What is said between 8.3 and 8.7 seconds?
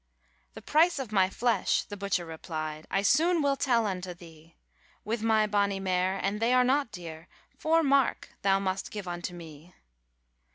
thou